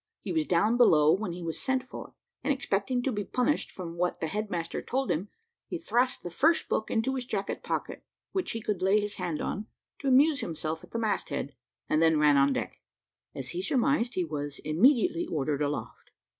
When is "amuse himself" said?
10.07-10.83